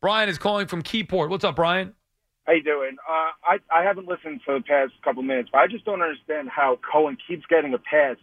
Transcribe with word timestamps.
Brian 0.00 0.28
is 0.28 0.38
calling 0.38 0.66
from 0.66 0.82
Keyport. 0.82 1.28
What's 1.28 1.44
up, 1.44 1.56
Brian? 1.56 1.94
How 2.46 2.52
you 2.54 2.62
doing? 2.62 2.96
Uh, 3.08 3.30
I 3.44 3.58
I 3.70 3.82
haven't 3.82 4.08
listened 4.08 4.40
for 4.44 4.54
the 4.54 4.64
past 4.64 4.92
couple 5.04 5.22
minutes, 5.22 5.50
but 5.52 5.58
I 5.58 5.66
just 5.66 5.84
don't 5.84 6.00
understand 6.00 6.48
how 6.48 6.78
Cohen 6.90 7.18
keeps 7.26 7.44
getting 7.46 7.74
a 7.74 7.78
pass. 7.78 8.16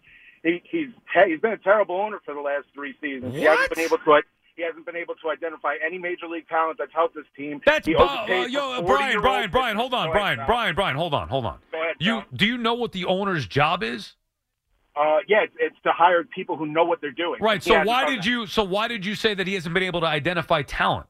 He, 0.43 0.61
he's 0.69 0.87
he's 1.27 1.39
been 1.39 1.51
a 1.53 1.57
terrible 1.57 1.95
owner 1.95 2.19
for 2.25 2.33
the 2.33 2.41
last 2.41 2.65
three 2.73 2.95
seasons. 3.01 3.33
What? 3.33 3.39
He 3.39 3.43
hasn't 3.43 3.75
been 3.75 3.85
able 3.85 3.97
to 3.99 4.21
he 4.55 4.63
hasn't 4.63 4.85
been 4.85 4.95
able 4.95 5.15
to 5.15 5.29
identify 5.29 5.75
any 5.85 5.97
major 5.97 6.27
league 6.27 6.47
talent 6.47 6.77
that's 6.79 6.93
helped 6.93 7.13
this 7.13 7.25
team. 7.35 7.61
That's 7.65 7.85
he 7.85 7.93
uh, 7.95 8.01
overpaid 8.01 8.55
uh, 8.55 8.81
Brian, 8.81 9.21
Brian, 9.21 9.51
Brian. 9.51 9.77
Hold 9.77 9.93
on, 9.93 10.07
ahead, 10.07 10.13
Brian. 10.13 10.39
Brian, 10.47 10.75
Brian. 10.75 10.95
Hold 10.95 11.13
on, 11.13 11.27
hold 11.27 11.45
on. 11.45 11.59
Ahead, 11.73 11.95
You 11.99 12.23
do 12.33 12.47
you 12.47 12.57
know 12.57 12.73
what 12.73 12.93
the 12.93 13.05
owner's 13.05 13.45
job 13.45 13.83
is? 13.83 14.15
Uh, 14.95 15.17
yeah, 15.27 15.43
it's, 15.43 15.53
it's 15.59 15.75
to 15.83 15.91
hire 15.91 16.23
people 16.23 16.55
who 16.55 16.65
know 16.65 16.85
what 16.85 17.01
they're 17.01 17.11
doing. 17.11 17.41
Right. 17.41 17.61
He 17.61 17.69
So 17.69 17.83
why 17.83 18.05
did 18.05 18.19
that. 18.19 18.25
you? 18.25 18.47
So 18.47 18.63
why 18.63 18.87
did 18.87 19.05
you 19.05 19.13
say 19.13 19.33
that 19.33 19.45
he 19.45 19.53
hasn't 19.53 19.73
been 19.73 19.83
able 19.83 19.99
to 20.01 20.07
identify 20.07 20.61
talent? 20.61 21.05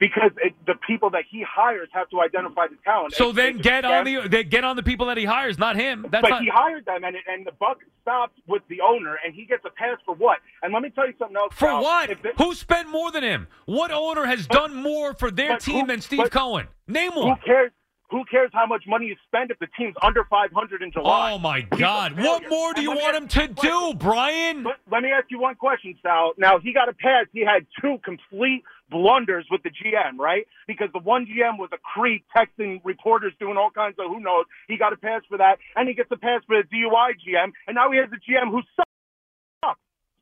Because 0.00 0.30
it, 0.42 0.54
the 0.66 0.74
people 0.86 1.10
that 1.10 1.24
he 1.30 1.44
hires 1.46 1.90
have 1.92 2.08
to 2.08 2.22
identify 2.22 2.66
the 2.68 2.76
talent. 2.84 3.12
So 3.14 3.32
then 3.32 3.58
get 3.58 3.84
on 3.84 4.04
the 4.04 4.26
they 4.28 4.44
get 4.44 4.64
on 4.64 4.76
the 4.76 4.82
people 4.82 5.06
that 5.06 5.18
he 5.18 5.26
hires, 5.26 5.58
not 5.58 5.76
him. 5.76 6.06
That's 6.10 6.22
but 6.22 6.30
not. 6.30 6.42
he 6.42 6.48
hired 6.52 6.86
them, 6.86 7.04
and 7.04 7.14
and 7.28 7.46
the 7.46 7.52
buck 7.52 7.78
stops 8.00 8.32
with 8.48 8.62
the 8.68 8.80
owner, 8.80 9.18
and 9.22 9.34
he 9.34 9.44
gets 9.44 9.62
a 9.66 9.70
pass 9.70 9.98
for 10.06 10.14
what? 10.14 10.38
And 10.62 10.72
let 10.72 10.80
me 10.82 10.88
tell 10.88 11.06
you 11.06 11.12
something 11.18 11.36
else. 11.36 11.52
for 11.54 11.68
Sal. 11.68 11.82
what? 11.82 12.10
Who 12.38 12.54
spent 12.54 12.88
more 12.88 13.12
than 13.12 13.22
him? 13.22 13.46
What 13.66 13.90
owner 13.90 14.24
has 14.24 14.46
done 14.46 14.74
more 14.74 15.12
for 15.12 15.30
their 15.30 15.58
team 15.58 15.82
who- 15.82 15.86
than 15.88 16.00
Steve 16.00 16.20
but 16.20 16.30
Cohen? 16.32 16.68
Name 16.88 17.14
one. 17.14 17.36
who 17.38 17.44
cares? 17.46 17.70
Who 18.10 18.24
cares 18.24 18.50
how 18.52 18.66
much 18.66 18.82
money 18.88 19.06
you 19.06 19.14
spend 19.28 19.52
if 19.52 19.60
the 19.60 19.68
team's 19.78 19.94
under 20.02 20.24
500 20.24 20.82
in 20.82 20.90
July? 20.90 21.30
Oh 21.32 21.38
my 21.38 21.60
God! 21.60 22.18
What 22.18 22.42
more 22.50 22.72
do 22.74 22.80
And 22.80 22.82
you 22.82 22.90
want 22.96 23.14
him 23.16 23.28
to 23.28 23.38
you 23.38 23.44
a 23.44 23.48
question. 23.54 23.70
do, 23.92 23.94
Brian? 23.94 24.64
Let, 24.64 24.76
let 24.90 25.02
me 25.04 25.10
ask 25.12 25.26
you 25.30 25.38
one 25.38 25.54
question, 25.54 25.94
Sal. 26.02 26.32
Now 26.36 26.58
he 26.58 26.72
got 26.72 26.88
a 26.88 26.92
pass. 26.92 27.26
He 27.32 27.44
had 27.44 27.66
two 27.80 27.98
complete 28.04 28.64
blunders 28.90 29.46
with 29.50 29.62
the 29.62 29.70
GM, 29.70 30.18
right? 30.18 30.46
Because 30.66 30.88
the 30.92 30.98
one 30.98 31.26
GM 31.26 31.58
was 31.58 31.70
a 31.72 31.78
creep, 31.78 32.24
texting 32.36 32.80
reporters, 32.84 33.32
doing 33.38 33.56
all 33.56 33.70
kinds 33.70 33.96
of 33.98 34.06
who 34.06 34.20
knows. 34.20 34.46
He 34.68 34.76
got 34.76 34.92
a 34.92 34.96
pass 34.96 35.22
for 35.28 35.38
that, 35.38 35.58
and 35.76 35.88
he 35.88 35.94
gets 35.94 36.10
a 36.10 36.16
pass 36.16 36.42
for 36.46 36.60
the 36.60 36.68
DUI 36.68 37.12
GM, 37.24 37.52
and 37.66 37.74
now 37.74 37.90
he 37.90 37.98
has 37.98 38.08
a 38.12 38.16
GM 38.16 38.50
who 38.50 38.62
sucks. 38.76 38.89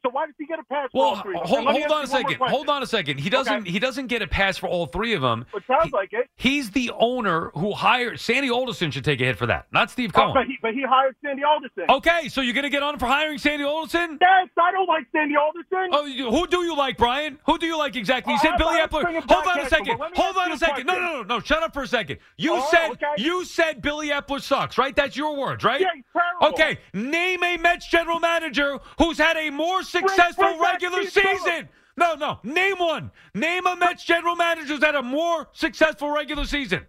So 0.08 0.12
why 0.14 0.24
does 0.24 0.34
he 0.38 0.46
get 0.46 0.58
a 0.58 0.62
pass 0.64 0.88
for 0.90 0.98
Well, 0.98 1.08
all 1.10 1.16
three? 1.20 1.34
of 1.36 1.40
them? 1.42 1.48
hold, 1.48 1.58
And 1.58 1.66
let 1.66 1.74
me 1.74 1.80
hold 1.82 1.92
on 1.92 1.98
a 1.98 2.02
ask 2.02 2.08
you 2.08 2.14
one 2.14 2.22
more 2.22 2.30
second. 2.38 2.48
Hold 2.50 2.68
on 2.70 2.82
a 2.82 2.86
second. 2.86 3.20
He 3.20 3.28
doesn't. 3.28 3.54
Okay. 3.62 3.70
He 3.70 3.78
doesn't 3.78 4.06
get 4.06 4.22
a 4.22 4.26
pass 4.26 4.56
for 4.56 4.66
all 4.68 4.86
three 4.86 5.12
of 5.12 5.20
them. 5.20 5.44
It 5.54 5.62
sounds 5.66 5.84
He- 5.84 5.90
like 5.90 6.12
it. 6.12 6.30
He's 6.36 6.70
the 6.70 6.90
owner 6.98 7.50
who 7.54 7.72
hired 7.72 8.18
Sandy 8.20 8.50
Alderson. 8.50 8.90
Should 8.90 9.04
take 9.04 9.20
a 9.20 9.24
hit 9.24 9.36
for 9.36 9.44
that, 9.46 9.66
not 9.70 9.90
Steve 9.90 10.12
Oh, 10.14 10.18
Cohen. 10.20 10.34
but, 10.34 10.46
he, 10.46 10.56
but 10.62 10.72
he 10.72 10.82
hired 10.82 11.14
Sandy 11.22 11.42
Alderson. 11.44 11.84
Okay, 11.90 12.28
so 12.30 12.40
you're 12.40 12.54
gonna 12.54 12.70
get 12.70 12.82
on 12.82 12.98
for 12.98 13.04
hiring 13.06 13.36
Sandy 13.36 13.64
Alderson? 13.64 14.16
Yes, 14.18 14.48
I 14.58 14.72
don't 14.72 14.86
like 14.88 15.04
Sandy 15.12 15.36
Alderson. 15.36 15.88
Oh, 15.92 16.06
you- 16.06 16.30
who 16.30 16.46
do 16.46 16.62
you 16.62 16.74
like, 16.74 16.96
Brian? 16.96 17.38
Who 17.44 17.58
do 17.58 17.66
you 17.66 17.76
like 17.76 17.96
exactly? 17.96 18.32
You 18.32 18.38
Oh, 18.40 18.44
said 18.44 18.52
I- 18.54 18.56
Billy 18.56 18.80
I 18.80 18.86
Eppler. 18.86 19.30
Hold 19.30 19.46
on 19.46 19.60
a 19.60 19.68
second. 19.68 19.98
but 19.98 20.00
let 20.00 20.10
me 20.12 20.16
Hold 20.22 20.36
on 20.38 20.50
a 20.50 20.54
a 20.54 20.58
second. 20.58 20.86
No, 20.86 20.94
no, 20.98 21.12
no, 21.16 21.22
no. 21.22 21.40
Shut 21.40 21.62
up 21.62 21.74
for 21.74 21.82
a 21.82 21.86
second. 21.86 22.18
You 22.38 22.54
Oh, 22.54 22.66
said 22.70 22.90
okay. 22.92 23.06
you 23.18 23.44
said 23.44 23.82
Billy 23.82 24.08
Eppler 24.08 24.40
sucks, 24.40 24.78
right? 24.78 24.96
That's 24.96 25.16
your 25.16 25.36
words, 25.36 25.64
right? 25.64 25.80
Yeah, 25.80 25.88
he's 25.94 26.04
terrible. 26.12 26.48
Okay, 26.54 26.78
name 26.94 27.42
a 27.42 27.56
Mets 27.58 27.86
general 27.88 28.20
manager 28.20 28.78
who's 28.98 29.18
had 29.18 29.36
a 29.36 29.50
more 29.50 29.82
successful 30.00 30.44
bring 30.44 30.60
regular 30.60 31.04
season. 31.04 31.68
No, 31.96 32.14
no. 32.14 32.38
Name 32.44 32.78
one. 32.78 33.10
Name 33.34 33.66
a 33.66 33.74
Mets 33.76 34.04
general 34.04 34.36
manager 34.36 34.74
who's 34.74 34.84
had 34.84 34.94
a 34.94 35.02
more 35.02 35.48
successful 35.52 36.10
regular 36.10 36.44
season. 36.44 36.86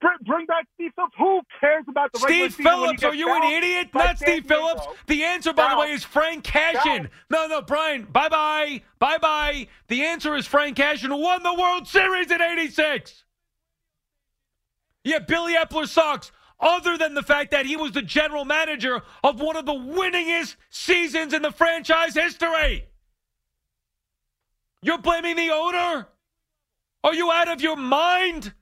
Bring, 0.00 0.16
bring 0.26 0.46
back 0.46 0.66
Steve 0.74 0.90
Phillips. 0.94 1.14
Who 1.18 1.40
cares 1.60 1.84
about 1.88 2.12
the 2.12 2.20
regular 2.20 2.50
Steve 2.50 2.64
Phillips, 2.64 3.02
are 3.04 3.14
you 3.14 3.34
an 3.34 3.42
idiot? 3.42 3.88
Not 3.94 4.18
Steve? 4.18 4.46
Phillips. 4.46 4.86
The 5.06 5.24
answer, 5.24 5.52
by 5.52 5.70
the 5.70 5.78
way, 5.78 5.92
is 5.92 6.04
Frank 6.04 6.44
Cashen. 6.44 7.08
No, 7.30 7.46
no, 7.46 7.62
Brian. 7.62 8.04
Bye 8.04 8.28
bye. 8.28 8.82
Bye 8.98 9.18
bye. 9.18 9.66
The 9.88 10.04
answer 10.04 10.36
is 10.36 10.46
Frank 10.46 10.76
Cashen, 10.76 11.08
who 11.08 11.16
won 11.16 11.42
the 11.42 11.54
World 11.54 11.88
Series 11.88 12.30
in 12.30 12.42
86. 12.42 13.24
Yeah, 15.04 15.20
Billy 15.20 15.54
Eppler 15.54 15.88
sucks. 15.88 16.32
Other 16.60 16.96
than 16.96 17.14
the 17.14 17.22
fact 17.22 17.50
that 17.50 17.66
he 17.66 17.76
was 17.76 17.92
the 17.92 18.02
general 18.02 18.44
manager 18.44 19.02
of 19.22 19.40
one 19.40 19.56
of 19.56 19.66
the 19.66 19.72
winningest 19.72 20.56
seasons 20.70 21.32
in 21.32 21.42
the 21.42 21.50
franchise 21.50 22.14
history. 22.14 22.86
You're 24.82 24.98
blaming 24.98 25.36
the 25.36 25.50
owner? 25.50 26.08
Are 27.02 27.14
you 27.14 27.30
out 27.30 27.48
of 27.48 27.60
your 27.60 27.76
mind? 27.76 28.52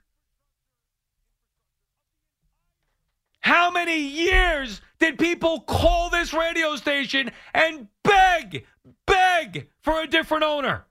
How 3.40 3.70
many 3.70 3.98
years 3.98 4.80
did 5.00 5.18
people 5.18 5.60
call 5.60 6.10
this 6.10 6.32
radio 6.32 6.76
station 6.76 7.30
and 7.52 7.88
beg, 8.04 8.66
beg 9.04 9.68
for 9.82 10.00
a 10.00 10.06
different 10.06 10.44
owner? 10.44 10.86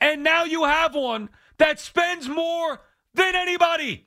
And 0.00 0.24
now 0.24 0.44
you 0.44 0.64
have 0.64 0.94
one 0.94 1.30
that 1.58 1.80
spends 1.80 2.28
more 2.28 2.80
than 3.14 3.34
anybody. 3.34 4.06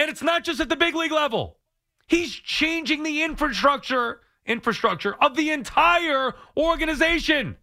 And 0.00 0.08
it's 0.08 0.22
not 0.22 0.44
just 0.44 0.60
at 0.60 0.70
the 0.70 0.76
big 0.76 0.94
league 0.94 1.12
level. 1.12 1.58
He's 2.06 2.32
changing 2.32 3.02
the 3.02 3.22
infrastructure 3.22 4.22
infrastructure 4.46 5.14
of 5.22 5.36
the 5.36 5.50
entire 5.50 6.34
organization. 6.56 7.58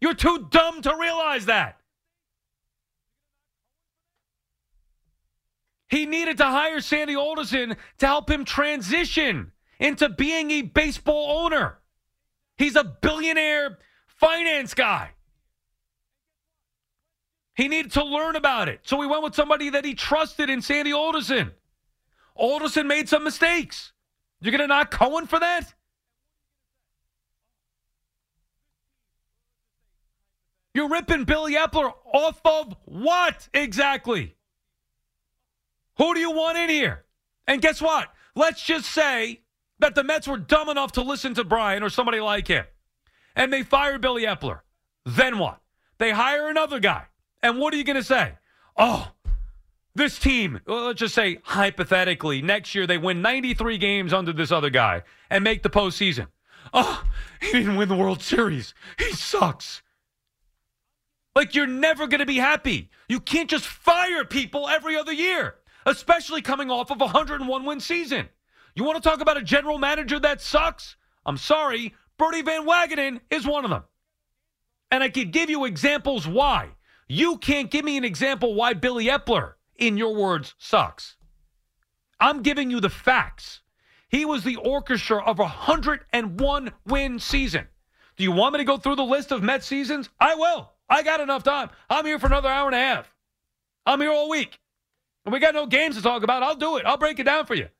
You're 0.00 0.14
too 0.14 0.48
dumb 0.50 0.80
to 0.80 0.96
realize 0.98 1.44
that. 1.44 1.78
He 5.90 6.06
needed 6.06 6.38
to 6.38 6.46
hire 6.46 6.80
Sandy 6.80 7.16
Alderson 7.16 7.76
to 7.98 8.06
help 8.06 8.30
him 8.30 8.46
transition 8.46 9.52
into 9.78 10.08
being 10.08 10.50
a 10.50 10.62
baseball 10.62 11.44
owner. 11.44 11.80
He's 12.56 12.76
a 12.76 12.84
billionaire 12.84 13.76
finance 14.06 14.72
guy. 14.72 15.10
He 17.54 17.68
needed 17.68 17.92
to 17.92 18.04
learn 18.04 18.36
about 18.36 18.68
it. 18.68 18.80
So 18.84 19.00
he 19.00 19.06
went 19.06 19.22
with 19.22 19.34
somebody 19.34 19.70
that 19.70 19.84
he 19.84 19.94
trusted 19.94 20.48
in 20.48 20.62
Sandy 20.62 20.92
Alderson. 20.92 21.52
Alderson 22.34 22.86
made 22.86 23.08
some 23.08 23.24
mistakes. 23.24 23.92
You're 24.40 24.52
going 24.52 24.62
to 24.62 24.66
knock 24.66 24.90
Cohen 24.90 25.26
for 25.26 25.38
that? 25.38 25.74
You're 30.72 30.88
ripping 30.88 31.24
Billy 31.24 31.54
Eppler 31.54 31.92
off 32.12 32.40
of 32.44 32.76
what 32.84 33.48
exactly? 33.52 34.36
Who 35.98 36.14
do 36.14 36.20
you 36.20 36.30
want 36.30 36.56
in 36.56 36.70
here? 36.70 37.04
And 37.46 37.60
guess 37.60 37.82
what? 37.82 38.08
Let's 38.34 38.62
just 38.64 38.86
say 38.90 39.42
that 39.80 39.94
the 39.94 40.04
Mets 40.04 40.28
were 40.28 40.38
dumb 40.38 40.68
enough 40.68 40.92
to 40.92 41.02
listen 41.02 41.34
to 41.34 41.44
Brian 41.44 41.82
or 41.82 41.90
somebody 41.90 42.20
like 42.20 42.46
him, 42.46 42.64
and 43.34 43.52
they 43.52 43.64
fire 43.64 43.98
Billy 43.98 44.24
Eppler. 44.24 44.60
Then 45.04 45.38
what? 45.38 45.60
They 45.98 46.12
hire 46.12 46.48
another 46.48 46.78
guy. 46.78 47.06
And 47.42 47.58
what 47.58 47.72
are 47.74 47.76
you 47.76 47.84
going 47.84 47.96
to 47.96 48.02
say? 48.02 48.34
Oh, 48.76 49.12
this 49.94 50.18
team, 50.18 50.60
well, 50.66 50.86
let's 50.86 51.00
just 51.00 51.14
say 51.14 51.38
hypothetically, 51.42 52.42
next 52.42 52.74
year 52.74 52.86
they 52.86 52.98
win 52.98 53.22
93 53.22 53.78
games 53.78 54.12
under 54.12 54.32
this 54.32 54.52
other 54.52 54.70
guy 54.70 55.02
and 55.28 55.42
make 55.42 55.62
the 55.62 55.70
postseason. 55.70 56.28
Oh, 56.72 57.04
he 57.40 57.52
didn't 57.52 57.76
win 57.76 57.88
the 57.88 57.96
World 57.96 58.22
Series. 58.22 58.74
He 58.98 59.12
sucks. 59.12 59.82
Like 61.34 61.54
you're 61.54 61.66
never 61.66 62.06
going 62.06 62.20
to 62.20 62.26
be 62.26 62.36
happy. 62.36 62.90
You 63.08 63.20
can't 63.20 63.50
just 63.50 63.66
fire 63.66 64.24
people 64.24 64.68
every 64.68 64.96
other 64.96 65.12
year, 65.12 65.56
especially 65.86 66.42
coming 66.42 66.70
off 66.70 66.90
of 66.90 67.00
a 67.00 67.06
101 67.06 67.64
win 67.64 67.80
season. 67.80 68.28
You 68.74 68.84
want 68.84 69.02
to 69.02 69.08
talk 69.08 69.20
about 69.20 69.36
a 69.36 69.42
general 69.42 69.78
manager 69.78 70.18
that 70.20 70.40
sucks? 70.40 70.96
I'm 71.26 71.36
sorry, 71.36 71.94
Brodie 72.18 72.42
Van 72.42 72.66
Wagenen 72.66 73.20
is 73.30 73.46
one 73.46 73.64
of 73.64 73.70
them. 73.70 73.84
And 74.90 75.02
I 75.02 75.08
could 75.08 75.32
give 75.32 75.50
you 75.50 75.64
examples 75.64 76.26
why. 76.26 76.70
You 77.12 77.38
can't 77.38 77.72
give 77.72 77.84
me 77.84 77.96
an 77.96 78.04
example 78.04 78.54
why 78.54 78.72
Billy 78.72 79.06
Eppler, 79.06 79.54
in 79.76 79.96
your 79.96 80.14
words, 80.14 80.54
sucks. 80.58 81.16
I'm 82.20 82.40
giving 82.40 82.70
you 82.70 82.78
the 82.78 82.88
facts. 82.88 83.62
He 84.08 84.24
was 84.24 84.44
the 84.44 84.54
orchestra 84.54 85.20
of 85.20 85.40
a 85.40 85.42
101 85.42 86.72
win 86.86 87.18
season. 87.18 87.66
Do 88.16 88.22
you 88.22 88.30
want 88.30 88.52
me 88.52 88.58
to 88.58 88.64
go 88.64 88.76
through 88.76 88.94
the 88.94 89.02
list 89.02 89.32
of 89.32 89.42
Met 89.42 89.64
seasons? 89.64 90.08
I 90.20 90.36
will. 90.36 90.70
I 90.88 91.02
got 91.02 91.18
enough 91.18 91.42
time. 91.42 91.70
I'm 91.88 92.06
here 92.06 92.20
for 92.20 92.28
another 92.28 92.48
hour 92.48 92.68
and 92.68 92.76
a 92.76 92.78
half. 92.78 93.12
I'm 93.84 94.00
here 94.00 94.12
all 94.12 94.30
week. 94.30 94.60
And 95.24 95.32
we 95.32 95.40
got 95.40 95.52
no 95.54 95.66
games 95.66 95.96
to 95.96 96.02
talk 96.02 96.22
about. 96.22 96.44
I'll 96.44 96.54
do 96.54 96.76
it. 96.76 96.86
I'll 96.86 96.96
break 96.96 97.18
it 97.18 97.24
down 97.24 97.44
for 97.44 97.56
you. 97.56 97.70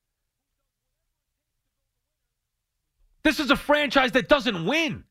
This 3.23 3.39
is 3.39 3.53
a 3.53 3.57
franchise 3.57 4.11
that 4.11 4.29
doesn't 4.29 4.67
win. 4.67 5.05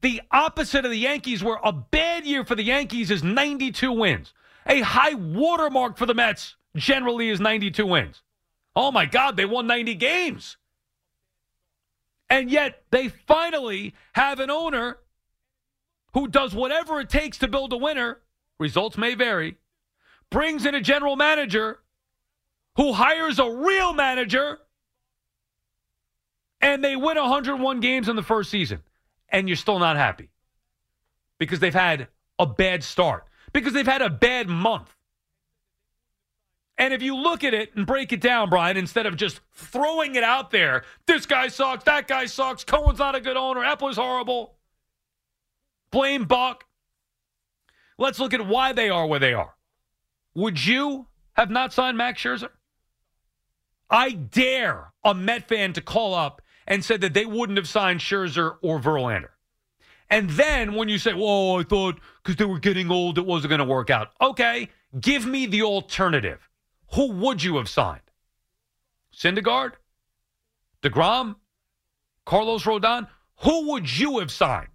The 0.00 0.22
opposite 0.30 0.84
of 0.84 0.90
the 0.90 0.98
Yankees, 0.98 1.44
where 1.44 1.58
a 1.62 1.72
bad 1.72 2.24
year 2.24 2.44
for 2.44 2.54
the 2.54 2.62
Yankees 2.62 3.10
is 3.10 3.22
92 3.22 3.92
wins. 3.92 4.32
A 4.66 4.80
high 4.80 5.14
watermark 5.14 5.96
for 5.96 6.06
the 6.06 6.14
Mets 6.14 6.56
generally 6.76 7.28
is 7.28 7.40
92 7.40 7.86
wins. 7.86 8.22
Oh 8.74 8.92
my 8.92 9.06
God, 9.06 9.36
they 9.36 9.44
won 9.44 9.66
90 9.66 9.94
games. 9.96 10.56
And 12.28 12.50
yet 12.50 12.84
they 12.90 13.08
finally 13.08 13.94
have 14.12 14.38
an 14.38 14.50
owner 14.50 14.98
who 16.14 16.28
does 16.28 16.54
whatever 16.54 17.00
it 17.00 17.10
takes 17.10 17.38
to 17.38 17.48
build 17.48 17.72
a 17.72 17.76
winner. 17.76 18.20
Results 18.58 18.96
may 18.96 19.14
vary. 19.14 19.56
Brings 20.30 20.64
in 20.64 20.74
a 20.74 20.80
general 20.80 21.16
manager 21.16 21.80
who 22.76 22.92
hires 22.92 23.38
a 23.38 23.50
real 23.50 23.92
manager 23.92 24.58
and 26.60 26.84
they 26.84 26.94
win 26.94 27.16
101 27.16 27.80
games 27.80 28.08
in 28.08 28.16
the 28.16 28.22
first 28.22 28.50
season, 28.50 28.80
and 29.30 29.48
you're 29.48 29.56
still 29.56 29.78
not 29.78 29.96
happy 29.96 30.30
because 31.38 31.60
they've 31.60 31.74
had 31.74 32.08
a 32.38 32.46
bad 32.46 32.82
start, 32.84 33.24
because 33.52 33.72
they've 33.72 33.86
had 33.86 34.02
a 34.02 34.10
bad 34.10 34.48
month. 34.48 34.94
And 36.78 36.94
if 36.94 37.02
you 37.02 37.14
look 37.14 37.44
at 37.44 37.52
it 37.52 37.76
and 37.76 37.86
break 37.86 38.12
it 38.12 38.22
down, 38.22 38.48
Brian, 38.48 38.78
instead 38.78 39.04
of 39.04 39.16
just 39.16 39.40
throwing 39.52 40.14
it 40.14 40.24
out 40.24 40.50
there, 40.50 40.84
this 41.06 41.26
guy 41.26 41.48
sucks, 41.48 41.84
that 41.84 42.08
guy 42.08 42.24
sucks, 42.24 42.64
Cohen's 42.64 42.98
not 42.98 43.14
a 43.14 43.20
good 43.20 43.36
owner, 43.36 43.60
Eppler's 43.60 43.96
horrible, 43.96 44.54
blame 45.90 46.24
Buck. 46.24 46.64
Let's 47.98 48.18
look 48.18 48.32
at 48.32 48.46
why 48.46 48.72
they 48.72 48.88
are 48.88 49.06
where 49.06 49.18
they 49.18 49.34
are. 49.34 49.54
Would 50.34 50.64
you 50.64 51.06
have 51.34 51.50
not 51.50 51.74
signed 51.74 51.98
Max 51.98 52.22
Scherzer? 52.22 52.50
I 53.90 54.12
dare 54.12 54.92
a 55.04 55.14
Met 55.14 55.48
fan 55.48 55.74
to 55.74 55.82
call 55.82 56.14
up 56.14 56.39
and 56.66 56.84
said 56.84 57.00
that 57.00 57.14
they 57.14 57.26
wouldn't 57.26 57.58
have 57.58 57.68
signed 57.68 58.00
Scherzer 58.00 58.56
or 58.62 58.80
Verlander. 58.80 59.30
And 60.08 60.30
then 60.30 60.74
when 60.74 60.88
you 60.88 60.98
say, 60.98 61.12
"Whoa, 61.12 61.60
I 61.60 61.62
thought 61.62 62.00
because 62.22 62.36
they 62.36 62.44
were 62.44 62.58
getting 62.58 62.90
old, 62.90 63.18
it 63.18 63.26
wasn't 63.26 63.50
going 63.50 63.60
to 63.60 63.64
work 63.64 63.90
out." 63.90 64.12
Okay, 64.20 64.68
give 65.00 65.24
me 65.24 65.46
the 65.46 65.62
alternative. 65.62 66.48
Who 66.94 67.12
would 67.12 67.42
you 67.42 67.56
have 67.58 67.68
signed? 67.68 68.02
Syndergaard, 69.14 69.74
Degrom, 70.82 71.36
Carlos 72.24 72.64
Rodon. 72.64 73.08
Who 73.42 73.70
would 73.70 73.98
you 73.98 74.18
have 74.18 74.30
signed 74.30 74.68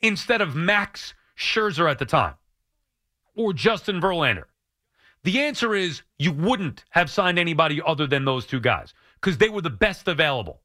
instead 0.00 0.40
of 0.40 0.54
Max 0.54 1.14
Scherzer 1.36 1.90
at 1.90 1.98
the 1.98 2.06
time, 2.06 2.34
or 3.34 3.52
Justin 3.52 4.00
Verlander? 4.00 4.44
The 5.24 5.40
answer 5.40 5.74
is 5.74 6.02
you 6.18 6.30
wouldn't 6.30 6.84
have 6.90 7.10
signed 7.10 7.38
anybody 7.38 7.82
other 7.84 8.06
than 8.06 8.24
those 8.24 8.46
two 8.46 8.60
guys 8.60 8.94
because 9.20 9.38
they 9.38 9.48
were 9.48 9.60
the 9.60 9.70
best 9.70 10.06
available. 10.06 10.62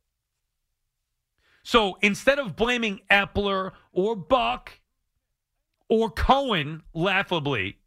So 1.63 1.97
instead 2.01 2.39
of 2.39 2.55
blaming 2.55 3.01
Eppler 3.09 3.71
or 3.91 4.15
Buck 4.15 4.79
or 5.89 6.09
Cohen, 6.09 6.83
laughably, 6.93 7.77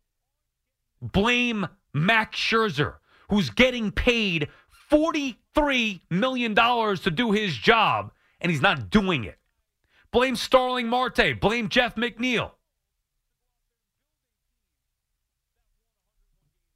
blame 1.01 1.67
Max 1.93 2.39
Scherzer, 2.39 2.97
who's 3.31 3.51
getting 3.51 3.91
paid 3.91 4.49
$43 4.91 6.01
million 6.11 6.55
to 6.55 7.11
do 7.11 7.33
his 7.33 7.57
job, 7.57 8.13
and 8.41 8.51
he's 8.51 8.63
not 8.63 8.91
doing 8.91 9.25
it. 9.25 9.39
Blame 10.13 10.37
Starling 10.37 10.87
Marte. 10.87 11.41
Blame 11.41 11.69
Jeff 11.69 11.97
McNeil. 11.97 12.53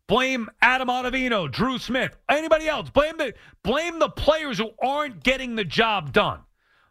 Blame 0.08 0.48
Adam 0.62 0.88
Ottavino, 0.88 1.52
Drew 1.52 1.78
Smith, 1.78 2.16
anybody 2.30 2.66
else. 2.66 2.88
Blame 2.88 3.18
the 3.18 3.34
blame 3.62 3.98
the 3.98 4.08
players 4.08 4.56
who 4.56 4.70
aren't 4.82 5.22
getting 5.22 5.54
the 5.54 5.64
job 5.64 6.14
done 6.14 6.40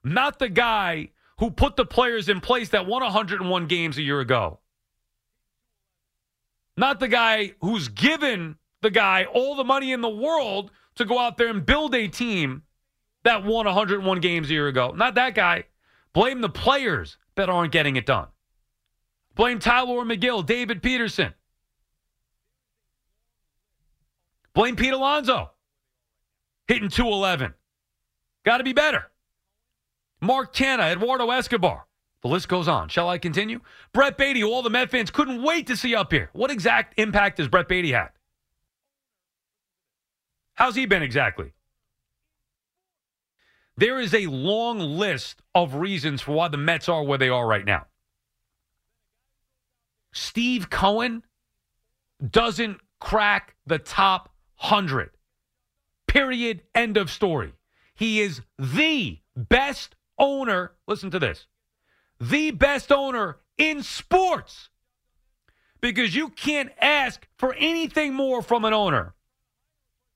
not 0.03 0.39
the 0.39 0.49
guy 0.49 1.09
who 1.39 1.51
put 1.51 1.75
the 1.75 1.85
players 1.85 2.29
in 2.29 2.41
place 2.41 2.69
that 2.69 2.87
won 2.87 3.03
101 3.03 3.67
games 3.67 3.97
a 3.97 4.01
year 4.01 4.19
ago. 4.19 4.59
Not 6.75 6.99
the 6.99 7.07
guy 7.07 7.53
who's 7.61 7.87
given 7.87 8.57
the 8.81 8.91
guy 8.91 9.25
all 9.25 9.55
the 9.55 9.63
money 9.63 9.91
in 9.91 10.01
the 10.01 10.09
world 10.09 10.71
to 10.95 11.05
go 11.05 11.19
out 11.19 11.37
there 11.37 11.49
and 11.49 11.65
build 11.65 11.95
a 11.95 12.07
team 12.07 12.63
that 13.23 13.43
won 13.43 13.65
101 13.65 14.19
games 14.19 14.49
a 14.49 14.53
year 14.53 14.67
ago. 14.67 14.93
Not 14.95 15.15
that 15.15 15.35
guy. 15.35 15.65
Blame 16.13 16.41
the 16.41 16.49
players 16.49 17.17
that 17.35 17.49
aren't 17.49 17.71
getting 17.71 17.95
it 17.95 18.05
done. 18.05 18.27
Blame 19.35 19.59
Tylor 19.59 20.03
Megill, 20.03 20.45
David 20.45 20.81
Peterson. 20.81 21.33
Blame 24.53 24.75
Pete 24.75 24.93
Alonso. 24.93 25.51
Hitting 26.67 26.89
211. 26.89 27.53
Got 28.43 28.57
to 28.57 28.63
be 28.63 28.73
better. 28.73 29.05
Mark 30.21 30.53
Canha, 30.53 30.91
Eduardo 30.91 31.29
Escobar. 31.29 31.85
The 32.21 32.27
list 32.27 32.47
goes 32.47 32.67
on. 32.67 32.89
Shall 32.89 33.09
I 33.09 33.17
continue? 33.17 33.61
Brett 33.93 34.17
Baty, 34.17 34.43
all 34.43 34.63
the 34.63 34.69
Met 34.69 34.89
fans 34.89 35.11
couldn't 35.11 35.43
wait 35.43 35.67
to 35.67 35.77
see 35.77 35.95
up 35.95 36.11
here. 36.11 36.29
What 36.33 36.49
exact 36.49 36.99
impact 36.99 37.37
has 37.37 37.47
Brett 37.47 37.67
Baty 37.67 37.91
had? 37.91 38.09
How's 40.55 40.75
he 40.75 40.87
been 40.87 41.03
exactly? 41.03 41.53
There 43.77 43.99
is 43.99 44.15
a 44.15 44.25
long 44.25 44.79
list 44.79 45.43
of 45.53 45.75
reasons 45.75 46.21
for 46.21 46.31
why 46.31 46.47
the 46.47 46.57
Mets 46.57 46.89
are 46.89 47.03
where 47.03 47.19
they 47.19 47.29
are 47.29 47.45
right 47.45 47.63
now. 47.63 47.85
Steve 50.11 50.71
Cohen 50.71 51.21
doesn't 52.27 52.79
crack 52.99 53.55
the 53.67 53.77
top 53.77 54.29
100. 54.59 55.11
Period. 56.07 56.63
End 56.73 56.97
of 56.97 57.11
story. 57.11 57.53
He 57.93 58.21
is 58.21 58.41
the 58.57 59.19
best 59.35 59.95
owner, 60.17 60.73
listen 60.87 61.11
to 61.11 61.19
this, 61.19 61.47
the 62.19 62.51
best 62.51 62.91
owner 62.91 63.37
in 63.57 63.83
sports. 63.83 64.69
Because 65.79 66.15
you 66.15 66.29
can't 66.29 66.71
ask 66.81 67.27
for 67.37 67.53
anything 67.53 68.15
more 68.15 68.41
from 68.41 68.65
an 68.65 68.73
owner 68.73 69.13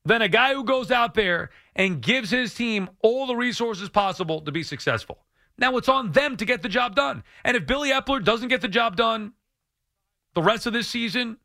than 0.03 0.24
a 0.24 0.27
guy 0.27 0.56
who 0.56 0.63
goes 0.63 0.89
out 0.89 1.13
there 1.13 1.51
and 1.75 2.01
gives 2.01 2.31
his 2.31 2.56
team 2.56 2.89
all 3.01 3.27
the 3.27 3.36
resources 3.36 3.88
possible 3.88 4.42
to 4.42 4.51
be 4.51 4.63
successful. 4.63 5.19
Now 5.57 5.77
it's 5.77 5.88
on 5.88 6.12
them 6.13 6.38
to 6.38 6.45
get 6.45 6.63
the 6.63 6.69
job 6.69 6.95
done. 6.95 7.24
And 7.44 7.56
if 7.56 7.68
Billy 7.68 7.92
Eppler 7.92 8.24
doesn't 8.24 8.50
get 8.50 8.62
the 8.62 8.68
job 8.68 8.95
done 8.95 9.33
the 10.33 10.42
rest 10.42 10.65
of 10.65 10.74
this 10.74 10.88
season, 10.88 11.38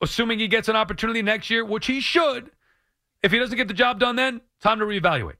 assuming 0.00 0.38
he 0.38 0.48
gets 0.48 0.68
an 0.68 0.76
opportunity 0.76 1.20
next 1.20 1.50
year, 1.50 1.64
which 1.64 1.86
he 1.86 2.00
should, 2.00 2.50
if 3.22 3.32
he 3.32 3.38
doesn't 3.38 3.56
get 3.56 3.68
the 3.68 3.74
job 3.74 4.00
done 4.00 4.16
then, 4.16 4.40
time 4.60 4.78
to 4.78 4.86
reevaluate. 4.86 5.36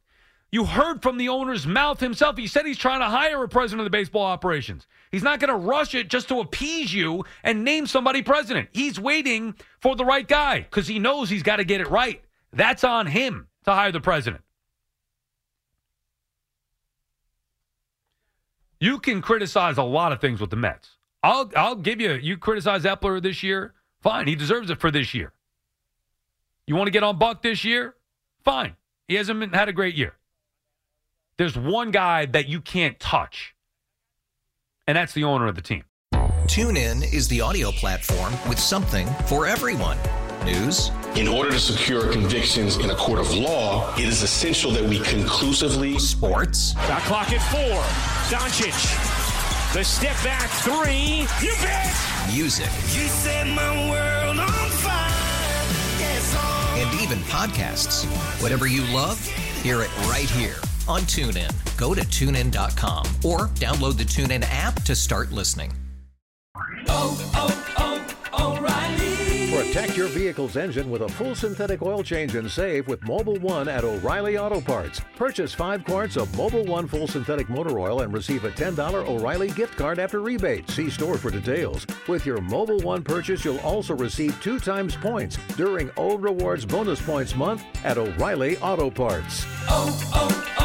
You 0.53 0.65
heard 0.65 1.03
from 1.03 1.19
the 1.19 1.29
owner's 1.29 1.67
mouth 1.67 2.01
himself. 2.01 2.37
He 2.37 2.47
said 2.47 2.67
he's 2.67 2.79
trying 2.79 3.01
to 3.01 3.07
hire 3.07 3.43
a 3.43 3.49
president 3.49 3.81
of 3.81 3.85
the 3.85 3.97
baseball 3.97 4.25
operations. 4.25 4.87
He's 5.11 5.23
not 5.23 5.41
going 5.41 5.51
to 5.51 5.57
rush 5.57 5.95
it 5.95 6.09
just 6.09 6.29
to 6.29 6.41
appease 6.41 6.95
you 6.95 7.25
and 7.43 7.65
name 7.65 7.87
somebody 7.87 8.23
president. 8.23 8.69
He's 8.73 8.99
waiting 8.99 9.55
for 9.81 9.97
the 9.97 10.05
right 10.05 10.27
guy 10.27 10.61
because 10.61 10.87
he 10.87 10.99
knows 10.99 11.29
he's 11.29 11.43
got 11.43 11.57
to 11.57 11.65
get 11.65 11.81
it 11.81 11.91
right. 11.91 12.23
That's 12.53 12.85
on 12.85 13.07
him 13.07 13.49
to 13.65 13.73
hire 13.73 13.93
the 13.93 14.01
president. 14.01 14.43
You 18.81 18.99
can 18.99 19.23
criticize 19.23 19.79
a 19.79 19.83
lot 19.83 20.13
of 20.13 20.21
things 20.21 20.41
with 20.41 20.51
the 20.51 20.57
Mets. 20.57 20.91
I'll 21.23 21.51
I'll 21.57 21.77
give 21.77 22.01
you 22.01 22.13
you 22.13 22.37
criticize 22.37 22.85
Eppler 22.85 23.23
this 23.23 23.43
year. 23.43 23.75
Fine, 24.03 24.29
he 24.29 24.37
deserves 24.37 24.71
it 24.71 24.79
for 24.79 24.91
this 24.91 25.15
year. 25.15 25.33
You 26.67 26.77
want 26.77 26.87
to 26.87 26.93
get 26.93 27.03
on 27.03 27.19
Buck 27.19 27.43
this 27.43 27.65
year? 27.65 27.95
Fine. 28.45 28.77
He 29.09 29.15
hasn't 29.15 29.41
been, 29.41 29.53
had 29.53 29.69
a 29.69 29.73
great 29.73 29.95
year. 29.95 30.15
There's 31.39 31.57
one 31.57 31.91
guy 31.91 32.25
that 32.27 32.49
you 32.49 32.63
can't 32.63 32.99
touch, 32.99 33.55
and 34.87 34.97
that's 34.97 35.13
the 35.13 35.25
owner 35.25 35.47
of 35.47 35.55
the 35.55 35.61
team. 35.61 35.85
TuneIn 36.47 37.13
is 37.13 37.29
the 37.29 37.43
audio 37.43 37.73
platform 37.73 38.33
with 38.49 38.59
something 38.59 39.07
for 39.27 39.47
everyone. 39.47 39.99
News. 40.47 40.91
In 41.15 41.29
order 41.29 41.51
to 41.51 41.59
secure 41.59 42.11
convictions 42.11 42.79
in 42.79 42.89
a 42.89 42.95
court 42.95 43.19
of 43.19 43.35
law, 43.35 43.93
it 43.97 44.05
is 44.05 44.23
essential 44.23 44.71
that 44.71 44.85
we 44.85 45.01
conclusively. 45.01 45.99
Sports. 45.99 46.73
Got 46.89 47.03
clock 47.03 47.31
at 47.33 47.43
four. 47.51 47.83
Doncic. 48.31 48.73
The 49.75 49.85
step 49.85 50.17
back 50.25 50.49
three. 50.63 51.27
You 51.47 51.55
bet. 51.61 51.95
Music. 52.33 52.71
You 52.95 53.09
set 53.09 53.47
my 53.49 53.91
world 53.91 54.39
on 54.39 54.71
fire. 54.71 55.11
Yes. 55.99 56.35
And 56.79 57.01
even 57.03 57.19
podcasts. 57.25 58.07
Whatever 58.41 58.67
you 58.67 58.83
love, 58.95 59.23
hear 59.63 59.83
it 59.83 59.95
right 60.07 60.31
here 60.31 60.57
on 60.89 61.03
TuneIn. 61.03 61.53
Go 61.77 61.95
to 61.95 62.03
tunein.com 62.03 63.07
or 63.25 63.49
download 63.55 63.97
the 63.97 64.05
TuneIn 64.05 64.45
app 64.49 64.83
to 64.83 64.95
start 64.95 65.33
listening. 65.33 65.73
Oh, 66.89 67.33
oh, 67.35 68.15
oh, 68.33 68.57
O'Reilly. 68.57 69.17
Protect 69.51 69.97
your 69.97 70.09
vehicle's 70.09 70.57
engine 70.57 70.91
with 70.91 71.03
a 71.03 71.09
full 71.09 71.35
synthetic 71.35 71.83
oil 71.83 72.03
change 72.03 72.35
and 72.35 72.51
save 72.51 72.89
with 72.89 73.01
Mobil 73.03 73.41
1 73.41 73.69
at 73.69 73.85
O'Reilly 73.85 74.39
Auto 74.39 74.61
Parts. 74.61 75.01
Purchase 75.17 75.53
five 75.53 75.85
quarts 75.85 76.17
of 76.17 76.29
Mobil 76.29 76.67
1 76.67 76.87
full 76.87 77.07
synthetic 77.07 77.49
motor 77.49 77.79
oil 77.79 78.03
and 78.03 78.13
receive 78.13 78.45
a 78.45 78.51
$10 78.51 78.79
O'Reilly 79.07 79.49
gift 79.51 79.77
card 79.77 79.99
after 79.99 80.21
rebate. 80.21 80.69
See 80.71 80.91
store 80.91 81.19
for 81.19 81.31
details. 81.31 81.87
With 82.09 82.25
your 82.25 82.39
Mobil 82.39 82.83
1 82.83 83.03
purchase, 83.03 83.45
you'll 83.45 83.61
also 83.61 83.95
receive 83.95 84.41
two 84.43 84.59
times 84.59 84.97
points 84.97 85.37
during 85.57 85.91
O 85.97 86.17
Rewards 86.17 86.65
Bonus 86.65 87.05
Points 87.05 87.35
Month 87.35 87.65
at 87.85 87.99
O'Reilly 87.99 88.57
Auto 88.59 88.91
Parts. 88.91 89.47
Auto 89.69 90.11
Parts. 90.11 90.56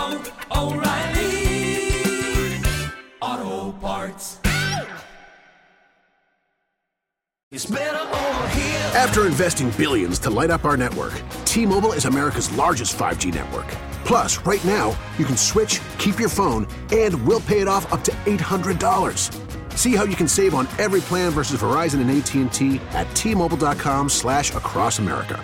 After 8.94 9.28
investing 9.28 9.72
billions 9.72 10.20
to 10.20 10.30
light 10.30 10.50
up 10.52 10.64
our 10.64 10.78
network, 10.78 11.22
T-Mobile 11.44 11.92
is 11.94 12.06
America's 12.06 12.52
largest 12.54 12.98
5G 12.98 13.34
network. 13.34 13.68
Plus, 14.06 14.38
right 14.46 14.64
now, 14.64 14.98
you 15.18 15.26
can 15.26 15.36
switch, 15.36 15.82
keep 15.98 16.18
your 16.18 16.30
phone, 16.30 16.66
and 16.92 17.28
we'll 17.28 17.42
pay 17.42 17.60
it 17.60 17.68
off 17.68 17.92
up 17.92 18.04
to 18.06 18.12
$800. 18.26 19.78
See 19.78 19.96
how 19.96 20.06
you 20.06 20.16
can 20.16 20.28
save 20.28 20.54
on 20.54 20.68
every 20.80 21.02
plan 21.02 21.32
versus 21.32 21.62
Verizon 21.62 22.02
and 22.02 22.10
AT&T 22.10 22.80
at 22.92 23.14
T-Mobile.com 23.16 24.08
slash 24.08 24.56
across 24.56 25.00
America. 25.00 25.44